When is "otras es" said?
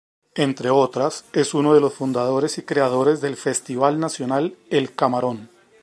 0.71-1.53